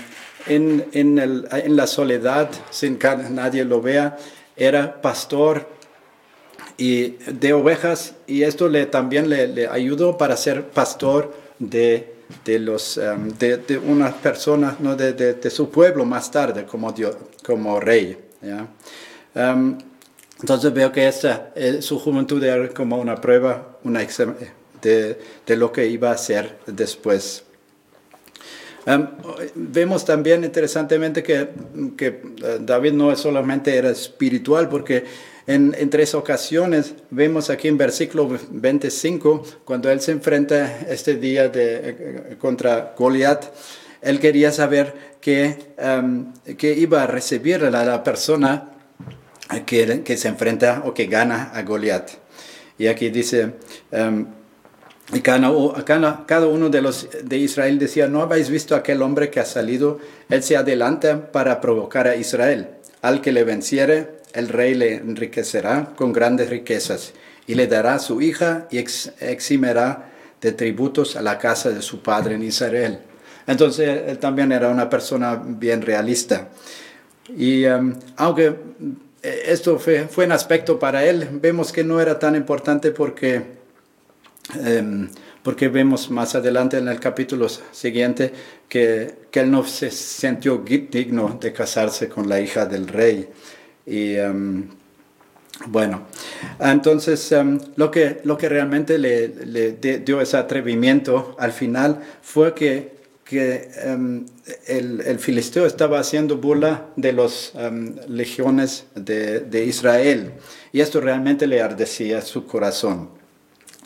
en, 0.46 1.18
el, 1.18 1.46
en, 1.52 1.76
la 1.76 1.86
soledad, 1.86 2.50
sin 2.70 2.98
que 2.98 3.14
nadie 3.30 3.64
lo 3.64 3.80
vea, 3.80 4.16
era 4.56 5.00
pastor 5.00 5.77
y 6.78 7.16
de 7.26 7.52
ovejas 7.52 8.14
y 8.26 8.44
esto 8.44 8.68
le, 8.68 8.86
también 8.86 9.28
le, 9.28 9.66
ayudó 9.66 10.16
para 10.16 10.36
ser 10.36 10.68
pastor 10.68 11.34
de, 11.58 12.14
de 12.44 12.58
los, 12.60 12.96
um, 12.96 13.28
de, 13.36 13.58
de, 13.58 13.78
una 13.78 14.14
persona, 14.14 14.76
¿no? 14.78 14.96
de, 14.96 15.12
de, 15.12 15.50
su 15.50 15.70
pueblo 15.70 16.04
más 16.04 16.30
tarde 16.30 16.64
como, 16.64 16.92
Dios, 16.92 17.16
como 17.44 17.80
rey. 17.80 18.16
Um, 19.34 19.76
entonces 20.40 20.72
veo 20.72 20.92
que 20.92 21.08
esta, 21.08 21.52
eh, 21.56 21.82
su 21.82 21.98
juventud 21.98 22.42
era 22.42 22.68
como 22.68 22.96
una 22.96 23.16
prueba 23.16 23.76
una 23.82 24.06
de, 24.80 25.18
de 25.44 25.56
lo 25.56 25.72
que 25.72 25.88
iba 25.88 26.10
a 26.10 26.12
hacer 26.12 26.58
después. 26.66 27.44
Um, 28.86 29.08
vemos 29.54 30.04
también 30.04 30.44
interesantemente 30.44 31.22
que, 31.22 31.48
que 31.96 32.22
uh, 32.24 32.64
David 32.64 32.92
no 32.92 33.14
solamente 33.16 33.76
era 33.76 33.90
espiritual, 33.90 34.68
porque 34.68 35.04
en, 35.48 35.90
tres 35.90 36.14
ocasiones 36.14 36.94
vemos 37.10 37.48
aquí 37.48 37.68
en 37.68 37.78
versículo 37.78 38.38
25, 38.50 39.42
cuando 39.64 39.90
él 39.90 40.00
se 40.00 40.12
enfrenta 40.12 40.80
este 40.88 41.16
día 41.16 41.50
eh, 41.54 42.36
contra 42.38 42.94
Goliat, 42.96 43.46
él 44.02 44.20
quería 44.20 44.52
saber 44.52 45.16
qué, 45.20 45.72
um, 45.82 46.32
iba 46.60 47.02
a 47.02 47.06
recibir 47.06 47.62
la, 47.62 48.04
persona 48.04 48.72
que, 49.64 50.02
que, 50.04 50.16
se 50.18 50.28
enfrenta 50.28 50.82
o 50.84 50.92
que 50.92 51.06
gana 51.06 51.50
a 51.54 51.62
Goliat. 51.62 52.10
Y 52.76 52.86
aquí 52.86 53.08
dice, 53.08 53.54
um, 53.90 54.26
Y 55.14 55.20
cada, 55.20 56.26
cada 56.26 56.46
uno 56.46 56.68
de 56.68 56.82
los 56.82 57.08
de 57.24 57.38
Israel 57.38 57.78
decía, 57.78 58.08
¿no 58.08 58.20
habéis 58.20 58.50
visto 58.50 58.76
aquel 58.76 59.00
hombre 59.00 59.30
que 59.30 59.40
ha 59.40 59.46
salido? 59.46 59.98
Él 60.28 60.42
se 60.42 60.56
adelanta 60.56 61.32
para 61.32 61.62
provocar 61.62 62.06
a 62.06 62.16
Israel. 62.16 62.68
Al 63.00 63.22
que 63.22 63.32
le 63.32 63.44
venciere, 63.44 64.17
el 64.38 64.48
rey 64.48 64.74
le 64.74 64.94
enriquecerá 64.94 65.92
con 65.96 66.12
grandes 66.12 66.48
riquezas 66.48 67.12
y 67.46 67.54
le 67.54 67.66
dará 67.66 67.98
su 67.98 68.20
hija 68.20 68.68
y 68.70 68.78
eximerá 68.78 70.12
de 70.40 70.52
tributos 70.52 71.16
a 71.16 71.22
la 71.22 71.38
casa 71.38 71.70
de 71.70 71.82
su 71.82 72.02
padre 72.02 72.36
en 72.36 72.44
Israel. 72.44 73.00
Entonces 73.46 74.02
él 74.06 74.18
también 74.18 74.52
era 74.52 74.68
una 74.68 74.88
persona 74.88 75.42
bien 75.44 75.82
realista. 75.82 76.48
Y 77.36 77.64
um, 77.66 77.94
aunque 78.16 78.54
eh, 79.22 79.42
esto 79.46 79.78
fue, 79.78 80.06
fue, 80.06 80.26
un 80.26 80.32
aspecto 80.32 80.78
para 80.78 81.04
él, 81.04 81.28
vemos 81.32 81.72
que 81.72 81.82
no 81.82 82.00
era 82.00 82.18
tan 82.18 82.36
importante 82.36 82.92
porque, 82.92 83.42
em, 84.62 85.08
porque 85.42 85.68
vemos 85.68 86.10
más 86.10 86.34
adelante 86.34 86.78
en 86.78 86.88
el 86.88 87.00
capítulo 87.00 87.48
siguiente 87.48 88.32
que, 88.68 89.14
que, 89.30 89.40
él 89.40 89.50
no 89.50 89.64
se 89.64 89.90
sintió 89.90 90.58
digno 90.58 91.38
de 91.40 91.52
casarse 91.52 92.08
con 92.08 92.28
la 92.28 92.40
hija 92.40 92.66
del 92.66 92.86
rey. 92.86 93.28
Y 93.88 94.16
em, 94.16 94.68
bueno, 95.66 96.02
entonces 96.60 97.32
em, 97.32 97.58
lo, 97.76 97.90
que, 97.90 98.20
lo 98.24 98.36
que 98.36 98.48
realmente 98.48 98.98
le, 98.98 99.72
dio 100.04 100.20
ese 100.20 100.36
atrevimiento 100.36 101.34
al 101.38 101.52
final 101.52 102.00
fue 102.22 102.54
que 102.54 102.98
que 103.28 103.70
em, 103.82 104.24
el, 104.66 105.18
filisteo 105.18 105.66
estaba 105.66 106.00
haciendo 106.00 106.38
burla 106.38 106.86
de 106.96 107.12
las 107.12 107.52
legiones 108.08 108.86
de, 108.94 109.64
Israel 109.66 110.32
y 110.72 110.80
esto 110.80 110.98
realmente 110.98 111.46
le 111.46 111.60
ardecía 111.60 112.22
su 112.22 112.46
corazón. 112.46 113.10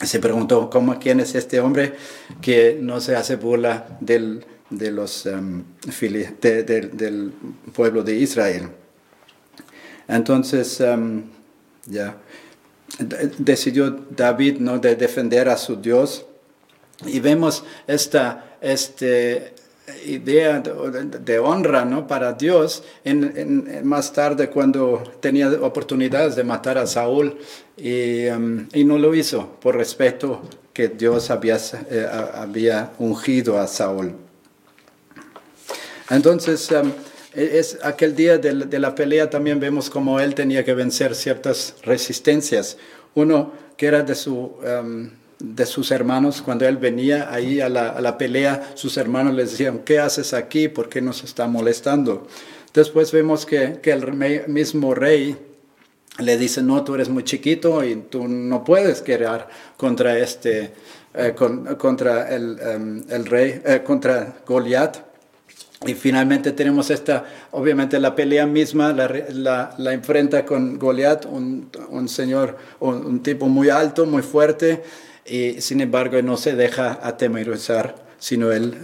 Se 0.01 0.19
preguntó, 0.19 0.69
¿cómo, 0.69 0.97
¿quién 0.97 1.19
es 1.19 1.35
este 1.35 1.59
hombre 1.59 1.93
que 2.41 2.77
no 2.79 3.01
se 3.01 3.17
hace 3.17 3.35
burla 3.35 3.97
del, 3.99 4.45
de 4.69 4.91
los, 4.91 5.25
del 5.25 7.33
pueblo 7.73 8.03
de 8.03 8.15
Israel? 8.15 8.69
Entonces, 10.07 10.81
ya, 11.85 12.17
decidió 13.37 13.89
David 14.09 14.57
¿no? 14.59 14.79
de 14.79 14.95
defender 14.95 15.49
a 15.49 15.57
su 15.57 15.75
Dios 15.77 16.25
y 17.05 17.19
vemos 17.19 17.63
esta 17.87 18.57
este, 18.61 19.53
idea 20.05 20.59
de, 20.59 21.39
honra 21.39 21.85
¿no? 21.85 22.07
para 22.07 22.33
Dios 22.33 22.83
en, 23.03 23.81
más 23.83 24.13
tarde 24.13 24.49
cuando 24.49 25.03
tenía 25.19 25.49
oportunidades 25.61 26.35
de 26.35 26.43
matar 26.43 26.77
a 26.77 26.87
Saúl 26.87 27.37
y, 27.75 28.27
um, 28.27 28.67
y 28.73 28.83
no 28.83 28.97
lo 28.97 29.13
hizo 29.15 29.57
por 29.59 29.75
respeto 29.75 30.41
que 30.73 30.87
Dios 30.87 31.29
había, 31.29 31.57
eh, 31.89 32.07
había 32.33 32.91
ungido 32.97 33.59
a 33.59 33.67
Saúl. 33.67 34.15
Entonces, 36.09 36.69
um, 36.71 36.87
e-, 36.87 36.91
es 37.35 37.79
aquel 37.83 38.15
día 38.15 38.37
de, 38.37 38.79
la 38.79 38.95
pelea 38.95 39.29
también 39.29 39.59
vemos 39.59 39.89
como 39.89 40.19
él 40.19 40.35
tenía 40.35 40.63
que 40.63 40.73
vencer 40.73 41.15
ciertas 41.15 41.75
resistencias. 41.83 42.77
Uno 43.15 43.53
que 43.77 43.87
era 43.87 44.03
de 44.03 44.15
su... 44.15 44.53
Um, 44.61 45.23
de 45.43 45.65
sus 45.65 45.91
hermanos, 45.91 46.41
cuando 46.41 46.65
él 46.65 46.77
venía 46.77 47.33
ahí 47.33 47.59
a 47.59 47.67
la, 47.67 48.17
pelea, 48.17 48.71
sus 48.75 48.95
hermanos 48.95 49.33
le 49.33 49.43
decían, 49.43 49.79
¿qué 49.79 49.99
haces 49.99 50.33
aquí? 50.33 50.69
¿Por 50.69 50.87
qué 50.87 51.01
nos 51.01 51.23
está 51.25 51.47
molestando? 51.47 52.27
Después 52.73 53.11
vemos 53.11 53.45
que, 53.45 53.79
el 53.83 54.13
mismo 54.47 54.95
rey 54.95 55.35
le 56.19 56.37
dice, 56.37 56.61
no, 56.61 56.83
tú 56.85 56.95
eres 56.95 57.09
muy 57.09 57.23
chiquito 57.23 57.83
y 57.83 57.95
tú 57.95 58.27
no 58.27 58.63
puedes 58.63 59.03
guerrear 59.03 59.49
contra 59.75 60.17
este, 60.17 60.73
eh, 61.13 61.35
contra 61.35 62.33
em, 62.33 63.03
el, 63.09 63.25
rey, 63.25 63.61
eh, 63.65 63.81
contra 63.83 64.37
Goliat. 64.47 65.12
Y 65.85 65.95
finalmente 65.95 66.53
tenemos 66.53 66.89
esta, 66.89 67.25
obviamente 67.51 67.99
la 67.99 68.15
pelea 68.15 68.45
misma 68.45 68.93
la, 68.93 69.75
la, 69.77 69.93
enfrenta 69.93 70.45
con 70.45 70.79
Goliat, 70.79 71.25
un, 71.25 71.69
un 71.89 72.07
señor, 72.07 72.57
un, 72.79 73.21
tipo 73.21 73.49
muy 73.49 73.69
alto, 73.69 74.05
muy 74.05 74.21
fuerte, 74.21 74.81
y 75.25 75.59
sin 75.61 75.81
embargo 75.81 76.21
no 76.21 76.37
se 76.37 76.55
deja 76.55 76.99
atemorizar, 77.01 77.95
sino 78.17 78.51
él, 78.51 78.77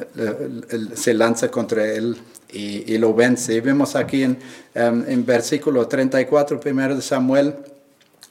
se 0.93 1.13
lanza 1.13 1.49
contra 1.49 1.85
él 1.85 2.17
y, 2.51 2.97
lo 2.97 3.13
vence. 3.13 3.53
Y 3.53 3.61
vemos 3.61 3.95
aquí 3.95 4.23
en, 4.23 4.37
em, 4.73 5.05
en 5.07 5.25
versículo 5.25 5.87
34, 5.87 6.59
primero 6.59 6.95
de 6.95 7.01
Samuel, 7.01 7.55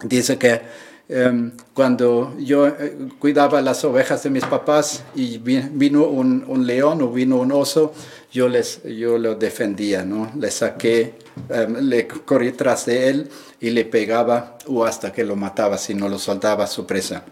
dice 0.04 0.36
que 0.36 0.60
em, 1.08 1.52
cuando 1.74 2.34
yo 2.38 2.66
eh, 2.66 2.96
cuidaba 3.18 3.60
las 3.62 3.84
ovejas 3.84 4.22
de 4.22 4.30
mis 4.30 4.44
papás 4.44 5.04
y 5.14 5.38
vino 5.38 6.04
un, 6.04 6.66
león 6.66 7.02
o 7.02 7.10
vino 7.10 7.36
un 7.36 7.52
oso, 7.52 7.92
yo, 8.30 8.48
les, 8.48 8.82
yo 8.84 9.18
lo 9.18 9.34
defendía, 9.34 10.04
¿no? 10.04 10.30
Le 10.38 10.50
saqué, 10.50 11.14
em, 11.48 11.76
le 11.76 12.06
corrí 12.06 12.52
tras 12.52 12.86
de 12.86 13.08
él 13.08 13.28
y 13.60 13.70
le 13.70 13.84
pegaba 13.84 14.58
o 14.66 14.84
hasta 14.84 15.12
que 15.12 15.24
lo 15.24 15.36
mataba 15.36 15.78
si 15.78 15.94
no 15.94 16.08
lo 16.08 16.18
soltaba 16.18 16.66
su 16.66 16.86
presa. 16.86 17.24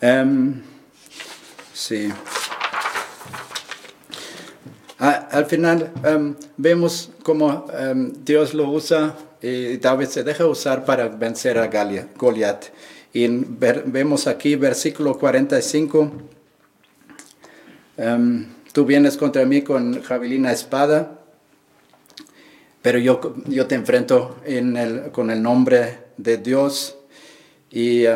Um, 0.00 0.62
sí. 1.72 2.08
al 4.98 5.46
final 5.46 5.90
em, 6.04 6.36
vemos 6.56 7.10
cómo 7.28 7.66
em, 7.78 8.10
Dios 8.24 8.54
lo 8.54 8.70
usa 8.70 9.14
y 9.42 9.76
David 9.76 10.06
se 10.06 10.24
deja 10.24 10.46
usar 10.46 10.86
para 10.86 11.08
vencer 11.08 11.58
a 11.58 11.66
Goliat. 12.16 12.64
Y 13.12 13.28
vemos 13.28 14.26
aquí 14.26 14.56
versículo 14.56 15.18
45. 15.18 16.10
tú 18.72 18.86
vienes 18.86 19.18
contra 19.18 19.44
mí 19.44 19.60
con 19.60 20.00
javelina 20.00 20.52
espada, 20.52 21.18
pero 22.80 22.98
yo, 22.98 23.34
yo 23.46 23.66
te 23.66 23.74
enfrento 23.74 24.38
en 24.46 24.78
el, 24.78 25.10
con 25.10 25.30
el 25.30 25.42
nombre 25.42 25.98
de 26.16 26.38
Dios. 26.38 26.96
Y 27.70 28.06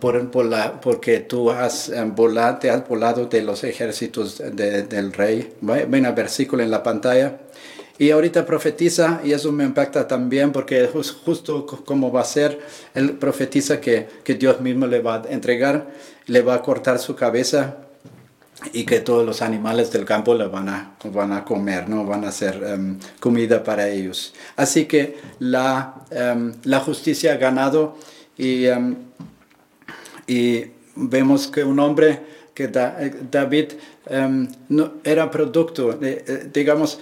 por, 0.00 0.32
por 0.32 0.46
la, 0.46 0.80
porque 0.80 1.20
tú 1.20 1.52
has 1.52 1.92
volado, 2.16 2.58
te 2.58 2.70
has 2.70 2.88
volado 2.88 3.26
de 3.26 3.42
los 3.42 3.62
ejércitos 3.62 4.42
del 4.52 5.12
rey. 5.12 5.54
Ven 5.60 6.06
al 6.06 6.14
versículo 6.14 6.64
en 6.64 6.72
la 6.72 6.82
pantalla. 6.82 7.38
Y 7.98 8.10
ahorita 8.10 8.44
profetiza, 8.44 9.20
y 9.24 9.32
eso 9.32 9.52
me 9.52 9.64
impacta 9.64 10.06
también 10.06 10.52
porque 10.52 10.88
justo 11.24 11.66
como 11.66 12.12
va 12.12 12.20
a 12.20 12.24
ser, 12.24 12.60
él 12.94 13.12
profetiza 13.12 13.80
que, 13.80 14.06
que 14.22 14.34
Dios 14.34 14.60
mismo 14.60 14.86
le 14.86 15.00
va 15.00 15.22
a 15.22 15.22
entregar, 15.30 15.88
le 16.26 16.42
va 16.42 16.54
a 16.54 16.62
cortar 16.62 16.98
su 16.98 17.16
cabeza 17.16 17.78
y 18.72 18.84
que 18.84 19.00
todos 19.00 19.24
los 19.24 19.42
animales 19.42 19.90
del 19.92 20.04
campo 20.04 20.34
le 20.34 20.46
van 20.46 20.68
a, 20.68 20.96
van 21.04 21.32
a 21.32 21.44
comer, 21.44 21.88
¿no? 21.88 22.04
van 22.04 22.24
a 22.24 22.32
ser 22.32 22.62
em, 22.64 22.98
comida 23.20 23.62
para 23.62 23.88
ellos. 23.88 24.34
Así 24.56 24.86
que 24.86 25.16
la, 25.38 26.06
em, 26.10 26.54
la 26.64 26.80
justicia 26.80 27.32
ha 27.32 27.36
ganado 27.36 27.96
y 28.36 28.66
em, 28.66 28.96
y 30.26 30.64
vemos 30.94 31.46
que 31.46 31.64
un 31.64 31.78
hombre 31.78 32.20
que 32.54 32.70
eh, 32.74 33.14
David 33.30 33.72
no, 34.68 34.92
era 35.04 35.30
producto, 35.30 35.98
eh, 36.00 36.48
digamos, 36.52 37.00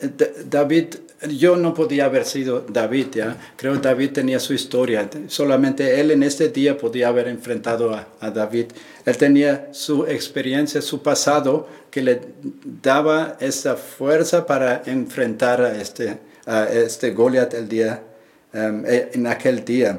David, 0.00 0.94
yo 1.28 1.56
no 1.56 1.74
podía 1.74 2.04
haber 2.04 2.24
sido 2.24 2.64
David, 2.68 3.06
¿ya? 3.14 3.52
creo 3.56 3.72
que 3.72 3.80
David 3.80 4.12
tenía 4.12 4.38
su 4.38 4.54
historia, 4.54 5.10
solamente 5.26 6.00
él 6.00 6.12
en 6.12 6.22
este 6.22 6.50
día 6.50 6.78
podía 6.78 7.08
haber 7.08 7.26
enfrentado 7.26 7.92
a, 8.20 8.30
David. 8.30 8.66
Él 9.04 9.16
tenía 9.16 9.68
su 9.72 10.06
experiencia, 10.06 10.80
su 10.82 11.02
pasado, 11.02 11.66
que 11.90 12.02
le 12.02 12.20
daba 12.82 13.36
esa 13.40 13.74
fuerza 13.74 14.46
para 14.46 14.82
enfrentar 14.86 15.62
a 15.62 15.80
este, 15.80 16.18
a 16.46 16.64
este 16.64 17.10
Goliat 17.10 17.54
el 17.54 17.68
día, 17.68 18.02
em, 18.52 18.84
eh, 18.86 19.10
en 19.14 19.26
aquel 19.26 19.64
día. 19.64 19.98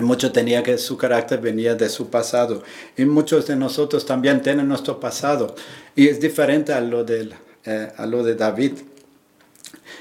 Mucho 0.00 0.32
tenía 0.32 0.62
que 0.62 0.78
su 0.78 0.96
carácter 0.96 1.40
venía 1.40 1.74
de 1.74 1.88
su 1.88 2.08
pasado. 2.08 2.62
Y 2.96 3.04
muchos 3.04 3.46
de 3.46 3.54
nosotros 3.54 4.04
también 4.06 4.42
tienen 4.42 4.66
nuestro 4.66 4.98
pasado. 4.98 5.54
Y 5.94 6.08
es 6.08 6.18
diferente 6.18 6.72
a 6.72 6.80
lo, 6.80 7.04
del, 7.04 7.34
eh, 7.64 7.92
a 7.96 8.06
lo 8.06 8.24
de 8.24 8.34
David. 8.34 8.72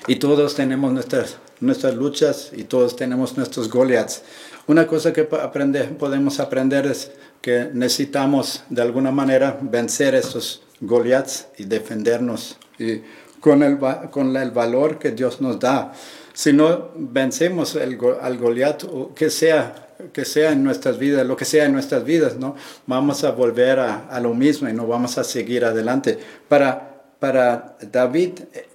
Y 0.07 0.17
todos 0.17 0.55
tenemos 0.55 0.91
nuestras, 0.91 1.37
nuestras 1.59 1.95
luchas 1.95 2.51
y 2.53 2.65
todos 2.65 2.95
tenemos 2.95 3.37
nuestros 3.37 3.69
Goliaths. 3.69 4.21
Una 4.67 4.87
cosa 4.87 5.13
que 5.13 5.27
aprende, 5.41 5.83
podemos 5.85 6.39
aprender 6.39 6.85
es 6.85 7.11
que 7.41 7.69
necesitamos 7.73 8.63
de 8.69 8.81
alguna 8.81 9.11
manera 9.11 9.57
vencer 9.61 10.15
estos 10.15 10.63
Goliaths 10.81 11.47
y 11.57 11.65
defendernos 11.65 12.57
y 12.79 13.01
con, 13.39 13.63
el, 13.63 13.77
con 14.11 14.35
el 14.35 14.51
valor 14.51 14.99
que 14.99 15.11
Dios 15.11 15.41
nos 15.41 15.59
da 15.59 15.93
si 16.33 16.51
no 16.51 16.89
vencemos 16.95 17.75
el, 17.75 17.99
al 18.19 18.37
Goliat, 18.37 18.83
que 19.15 19.29
sea, 19.29 19.95
que 20.11 20.25
sea 20.25 20.51
en 20.51 20.63
nuestras 20.63 20.97
vidas, 20.97 21.25
lo 21.25 21.37
que 21.37 21.45
sea 21.45 21.65
en 21.65 21.73
nuestras 21.73 22.03
vidas, 22.03 22.37
¿no? 22.37 22.55
vamos 22.87 23.23
a 23.23 23.31
volver 23.31 23.79
a, 23.79 24.19
lo 24.19 24.33
mismo 24.33 24.67
y 24.67 24.73
no 24.73 24.87
vamos 24.87 25.19
a 25.19 25.23
seguir 25.23 25.63
adelante. 25.63 26.17
Para, 26.47 26.92
para 27.23 27.77
David, 27.89 28.31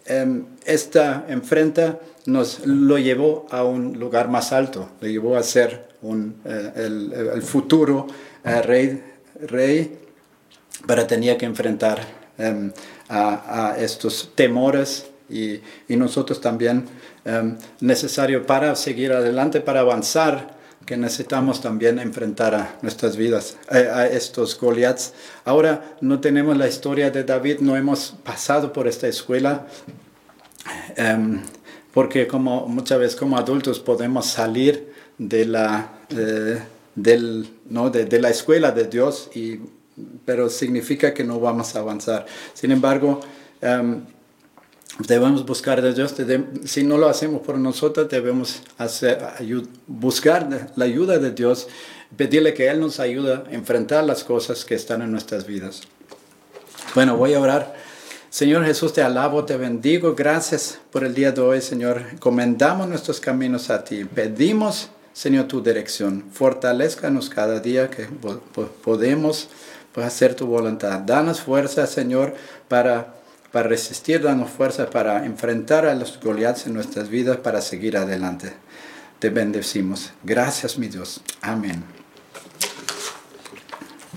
em, 0.06 0.46
esta 0.64 1.26
enfrenta 1.28 1.98
nos 2.24 2.64
lo 2.64 2.96
llevó 2.96 3.44
a 3.50 3.62
un 3.62 3.98
lugar 3.98 4.30
más 4.30 4.52
alto, 4.54 4.88
lo 5.02 5.06
llevó 5.06 5.36
a 5.36 5.42
ser 5.42 5.90
un, 6.00 6.40
eh, 6.46 6.72
el, 7.34 7.42
futuro 7.42 8.06
eh, 8.42 8.62
rey, 8.62 9.04
rey, 9.42 9.98
pero 10.86 11.06
tenía 11.06 11.36
que 11.36 11.44
enfrentar 11.44 12.00
em, 12.38 12.72
a, 13.10 13.76
estos 13.78 14.32
temores 14.34 15.04
y, 15.28 15.60
nosotros 15.94 16.40
también 16.40 16.86
em, 17.26 17.54
necesario 17.80 18.46
para 18.46 18.74
seguir 18.76 19.12
adelante, 19.12 19.60
para 19.60 19.80
avanzar, 19.80 20.56
que 20.88 20.96
necesitamos 20.96 21.60
también 21.60 21.98
enfrentar 21.98 22.54
a 22.54 22.78
nuestras 22.80 23.14
vidas, 23.14 23.58
eh, 23.70 23.90
a 23.92 24.06
estos 24.06 24.58
Goliaths. 24.58 25.12
Ahora 25.44 25.98
no 26.00 26.18
tenemos 26.18 26.56
la 26.56 26.66
historia 26.66 27.10
de 27.10 27.24
David, 27.24 27.58
no 27.60 27.76
hemos 27.76 28.14
pasado 28.24 28.72
por 28.72 28.88
esta 28.88 29.06
escuela, 29.06 29.66
em, 30.96 31.42
porque 31.92 32.26
como 32.26 32.66
muchas 32.68 32.98
veces 33.00 33.16
como 33.16 33.36
adultos 33.36 33.80
podemos 33.80 34.28
salir 34.28 34.90
de 35.18 35.44
la, 35.44 35.92
eh, 36.08 36.62
del, 36.94 37.50
¿no? 37.68 37.90
de, 37.90 38.18
la 38.18 38.30
escuela 38.30 38.70
de 38.72 38.86
Dios, 38.86 39.28
y, 39.34 39.60
pero 40.24 40.48
significa 40.48 41.12
que 41.12 41.22
no 41.22 41.38
vamos 41.38 41.76
a 41.76 41.80
avanzar. 41.80 42.24
Sin 42.54 42.70
embargo, 42.70 43.20
em, 43.60 44.06
debemos 44.98 45.44
buscar 45.44 45.82
de 45.82 45.94
Dios. 45.94 46.14
Si 46.64 46.82
no 46.82 46.98
lo 46.98 47.08
hacemos 47.08 47.42
por 47.42 47.58
nosotros, 47.58 48.08
debemos 48.08 48.62
hacer, 48.78 49.18
buscar 49.86 50.70
la 50.76 50.84
ayuda 50.84 51.18
de 51.18 51.30
Dios, 51.30 51.68
pedirle 52.16 52.54
que 52.54 52.68
Él 52.68 52.80
nos 52.80 53.00
ayude 53.00 53.34
a 53.34 53.44
enfrentar 53.50 54.04
las 54.04 54.24
cosas 54.24 54.64
que 54.64 54.74
están 54.74 55.02
en 55.02 55.10
nuestras 55.10 55.46
vidas. 55.46 55.82
Bueno, 56.94 57.16
voy 57.16 57.34
a 57.34 57.40
orar. 57.40 57.74
Señor 58.30 58.64
Jesús, 58.64 58.92
te 58.92 59.02
alabo, 59.02 59.44
te 59.44 59.56
bendigo. 59.56 60.14
Gracias 60.14 60.78
por 60.90 61.04
el 61.04 61.14
día 61.14 61.32
de 61.32 61.40
hoy, 61.40 61.60
Señor. 61.60 62.02
Comendamos 62.18 62.88
nuestros 62.88 63.20
caminos 63.20 63.70
a 63.70 63.84
ti. 63.84 64.04
Pedimos, 64.04 64.90
Señor, 65.12 65.48
tu 65.48 65.62
dirección. 65.62 66.24
Fortalezcanos 66.32 67.30
cada 67.30 67.60
día 67.60 67.88
que 67.88 68.06
podemos 68.82 69.48
hacer 69.94 70.34
tu 70.34 70.46
voluntad. 70.46 71.00
Danos 71.00 71.40
fuerza, 71.40 71.86
Señor, 71.86 72.34
para 72.68 73.17
para 73.52 73.68
resistir, 73.68 74.22
danos 74.22 74.50
fuerza 74.50 74.90
para 74.90 75.24
enfrentar 75.24 75.86
a 75.86 75.94
los 75.94 76.18
Goliaths 76.20 76.66
en 76.66 76.74
nuestras 76.74 77.08
vidas, 77.08 77.38
para 77.38 77.60
seguir 77.60 77.96
adelante. 77.96 78.52
Te 79.18 79.30
bendecimos. 79.30 80.12
Gracias, 80.22 80.78
mi 80.78 80.88
Dios. 80.88 81.20
Amén. 81.40 81.97